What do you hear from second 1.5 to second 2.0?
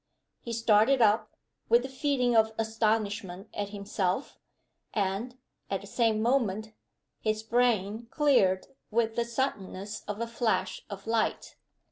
with a